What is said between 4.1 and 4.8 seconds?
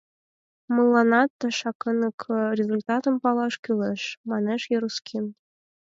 манеш